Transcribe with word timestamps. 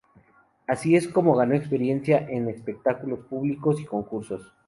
Así 0.65 0.95
es 0.95 1.07
como 1.07 1.35
ganó 1.35 1.53
experiencia 1.53 2.17
en 2.27 2.49
espectáculos 2.49 3.19
públicos 3.27 3.79
y 3.79 3.85
concursos. 3.85 4.51